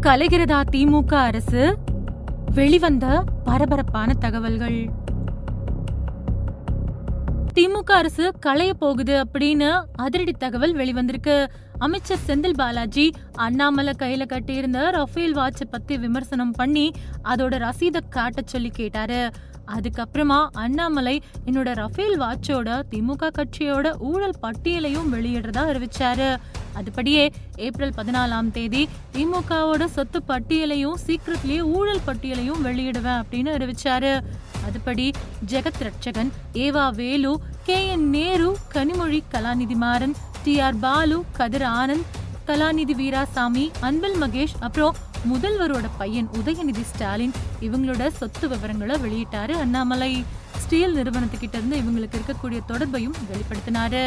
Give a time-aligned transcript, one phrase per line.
[0.00, 1.78] கலைகிறதா திமுக அரசு?
[2.54, 4.90] வெளிவந்த பரபரப்பான தகவல்கள்.
[7.54, 11.46] திமுக அரசு களைய போகுது அப்படின்னு அதிரடி தகவல் வெளிவந்திருக்கு.
[11.78, 16.90] அமைச்சர் செந்தில் பாலாஜி அண்ணாமலை கையில கட்டியிருந்த ரஃபேல் வாட்சை பத்தி விமர்சனம் பண்ணி
[17.24, 19.30] அதோட ரசீதை காட்ட சொல்லி கேட்டாரு.
[19.66, 26.36] அதுக்கப்புறமா அண்ணாமலை என்னோட ரஃபேல் வாட்சோட திமுக கட்சியோட ஊழல் பட்டியலையும் வெளியிடுறதா அறிவிச்சாரு.
[26.78, 27.24] அதுபடியே
[27.56, 34.12] ஏப்ரல் பதினாலாம் தேதி திமுகவோட சொத்து பட்டியலையும் சீக்கிரத்திலேயே ஊழல் பட்டியலையும் வெளியிடுவேன் அப்படின்னு அறிவிச்சாரு.
[34.68, 35.12] அதுபடி
[35.86, 42.08] Jagathrakshakan E V Velu K N Nehru Kanimozhi Kalanidhi Maran T R Baalu Kathir Anand
[42.46, 44.96] Kalanidhi Veeraswamy Anbil Mahesh அப்புறம்
[45.32, 50.24] முதல்வரோட பையன் உதயநிதி ஸ்டாலின் இவங்களோட சொத்து விவரங்களை வெளியிட்டாரு அண்ணாமலை.
[50.58, 54.04] ஸ்டீல் நிறுவனத்துக்கிட்ட இருந்து இவங்களுக்கு இருக்கக்கூடிய தொடர்பையும் வெளிப்படுத்தினாரு.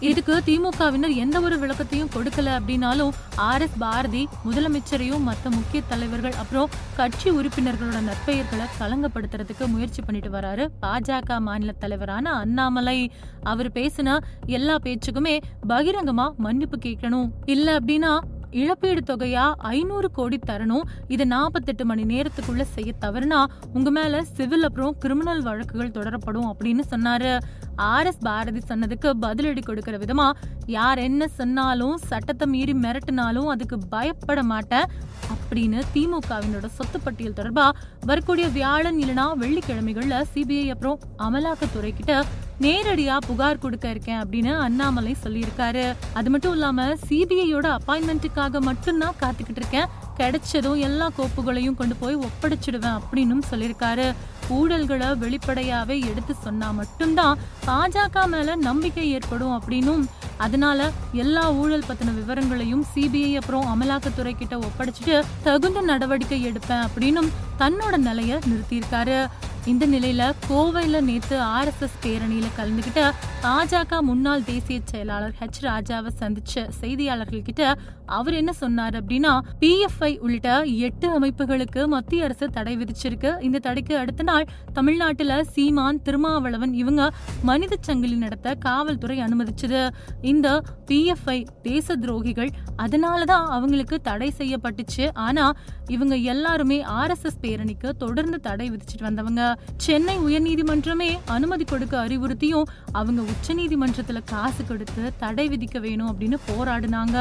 [0.00, 6.70] இதுக்கு திமுகவினர் எந்த ஒரு விளக்கத்தையும் கொடுக்கல அப்படின்னாலும் ஆர் எஸ் பாரதி முதலமைச்சரையும் மற்ற முக்கிய தலைவர்கள் அப்புறம்
[6.96, 10.68] கட்சி உறுப்பினர்களோட நற்பெயர்களை களங்கப்படுத்துறதுக்கு முயற்சி பண்ணிட்டு வராரு.
[10.82, 13.10] பாஜக மாநில தலைவரான அண்ணாமலை.
[13.42, 17.30] அவர் பேசின எல்லா பேச்சுக்குமே பகிரங்கமா மன்னிப்பு கேட்கணும்.
[17.44, 18.18] இல்ல அப்படின்னா
[18.52, 20.88] இழப்பீடு தொகையா ஐநூறு கோடி தரணும்.
[21.08, 23.40] இதை நாற்பத்தெட்டு மணி நேரத்துக்குள்ள செய்ய தவறுனா
[23.72, 27.32] உங்க மேல சிவில் அப்புறம் கிரிமினல் வழக்குகள் தொடரப்படும் அப்படின்னு சொன்னாரு.
[27.76, 30.28] ஆர் எஸ் பாரதி சொன்னதுக்கு பதிலடி கொடுக்கிற விதமா
[30.66, 34.88] யார் என்ன சொன்னாலும் சட்டத்தை மீறி மிரட்டினாலும் அதுக்கு பயப்பட மாட்டேன்
[35.34, 37.66] அப்படின்னு திமுகவினோட சொத்து பட்டியல் தொடர்பா
[38.10, 42.24] வரக்கூடிய வியாழன் இல்லைனா வெள்ளிக்கிழமைகள்ல சிபிஐ அப்புறம் அமலாக்கத்துறை கிட்ட
[42.60, 45.96] நேரடியா புகார் கொடுக்க இருக்கேன் அப்படின்னு அண்ணாமலை சொல்லியிருக்காரு.
[46.12, 49.86] அது மட்டும் இல்லாம சிபிஐயோட அப்பாயின்மெண்ட்டுக்காக மட்டும்தான் காத்துக்கிட்டு இருக்கேன்.
[50.16, 54.14] கிடைச்சதும் எல்லா கோப்புகளையும் கொண்டு போய் ஒப்படைச்சிடுவேன் அப்படின்னும் சொல்லியிருக்காரு.
[54.50, 60.04] ஊழல்களை வெளிப்படையாவே எடுத்து சொன்னா மட்டும்தான் பாஜக மேல நம்பிக்கை ஏற்படும் அப்படின்னும்.
[60.36, 67.96] அதனால எல்லா ஊழல் பத்தின விவரங்களையும் சிபிஐ அப்புறம் அமலாக்கத்துறை கிட்ட ஒப்படைச்சிட்டு தகுந்த நடவடிக்கை எடுப்பேன் அப்படின்னும் தன்னோட
[67.96, 69.26] நிலைய நிறுத்தியிருக்காரு.
[69.66, 73.02] இந்த நிலையில கோவையில நேத்து ஆர்எஸ்எஸ் பேரணியில கலந்துகிட்ட
[73.44, 77.76] பாஜக முன்னாள் தேசிய செயலாளர் ஹெச் ராஜாவை சந்திச்ச செய்தியாளர்கள் கிட்ட
[78.06, 83.42] அவர் என்ன சொன்னார் அப்படின்னா பிஎஃப்ஐ உள்ளிட்ட எட்டு அமைப்புகளுக்கு மத்திய அரசு தடை விதிச்சிருக்கு.
[83.42, 87.10] இந்த தடைக்கு அடுத்த நாள் தமிழ்நாட்டுல சீமான் திருமாவளவன் இவங்க
[87.42, 89.88] மனித சங்கிலி நடத்த காவல்துறை அனுமதிச்சது.
[90.22, 95.06] இந்த பிஎஃப்ஐ தேச துரோகிகள் அதனாலதான் அவங்களுக்கு தடை செய்யப்பட்டுச்சு.
[95.14, 95.52] ஆனா
[95.86, 99.58] இவங்க எல்லாருமே ஆர்எஸ்எஸ் பேரணிக்கு தொடர்ந்து தடை விதிச்சிட்டு வந்தவங்க.
[99.76, 107.16] சென்னை உயர்நீதிமன்றமே அனுமதி கொடுக்க அறிவுறுத்தியும் அவங்க உச்சநீதிமன்றத்தில் காசு கொடுத்து தடை விதிக்க வேணும் அப்படின்னு போராடினாங்க.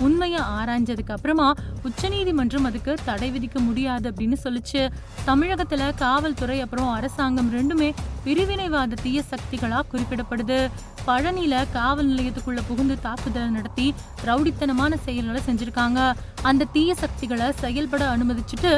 [0.00, 1.48] உண்மையை ஆராய்ஞ்சதுக்கு அப்புறமா
[1.82, 4.82] உச்சநீதிமன்றம் அதுக்கு தடை விதிக்க முடியாது அப்படின்னு சொல்லிச்சு.
[5.24, 7.90] தமிழகத்தில் காவல்துறை அப்புறம் அரசாங்கம் ரெண்டுமே
[8.24, 10.60] பிரிவினைவாத தீய சக்திகளாக குறிப்பிடப்படுது.
[11.06, 13.86] பழனியில காவல் நிலையத்துக்குள்ள புகுந்து தாக்குதல் நடத்தி
[14.26, 16.00] ரவுடித்தனமான செயல்களை செஞ்சிருக்காங்க.
[16.42, 18.72] அந்த தீய சக்திகளை செயல்பட அனுமதிச்சுட்டு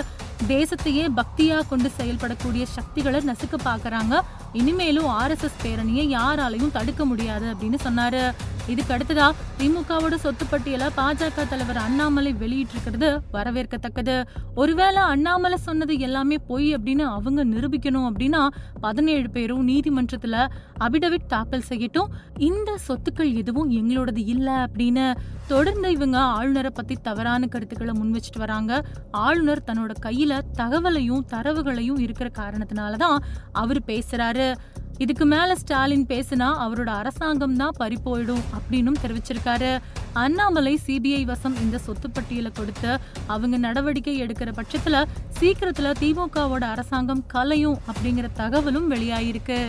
[0.48, 4.14] தேசத்தையே பக்தியா கொண்டு செயல்படக்கூடிய சக்திகளை நசுக்க பாக்குறாங்க
[4.53, 8.22] இனிமேலும் ஆர்எஸ்எஸ் பேரணியை யாராலையும் தடுக்க முடியாது அப்படின்னு சொன்னாரு.
[8.70, 14.25] இதுக்கு அடுத்ததா திமுகவோட சொத்து பட்டியலை பாஜக தலைவர் அண்ணாமலை வெளியிட்டிருக்கிறது வரவேற்கத்தக்கது.
[14.54, 18.48] ஒருவேளை அண்ணாமலை சொன்னது எல்லாமே பொய் அப்படின்னு அவங்க நிரூபிக்கணும் அப்படின்னா
[18.80, 20.47] பதினேழு பேரும் நீதிமன்றத்துல
[20.80, 22.06] அபிடவிட் தாக்கல் செய்யட்டும்.
[22.36, 25.14] இந்த சொத்துக்கள் எதுவும் எங்களோடது இல்ல அப்படின்னு
[25.47, 28.84] தொடர்ந்து இவங்க ஆளுநரை பத்தி தவறான கருத்துக்களை முன் வச்சுட்டு வராங்க.
[29.10, 33.16] ஆளுநர் தன்னோட கையில தகவலையும் தரவுகளையும் இருக்கிற காரணத்தினாலதான்
[33.53, 34.54] அவர் பேசுறாரு.
[34.99, 39.78] இதுக்கு மேல ஸ்டாலின் பேசினா அவரோட அரசாங்கம் தான் பறி போயிடும் அப்படின்னும் தெரிவிச்சிருக்காரு.
[40.12, 45.05] அண்ணாமலை சிபிஐ வசம் இந்த சொத்து பட்டியலை கொடுத்து அவங்க நடவடிக்கை எடுக்கிற பட்சத்துல
[45.41, 49.67] சீக்கிரத்துல திமுகவோட அரசாங்கம் கலையும் அப்படிங்கிற தகவலும் வெளியாயிருக்கு.